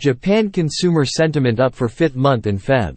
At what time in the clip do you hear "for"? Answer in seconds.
1.74-1.86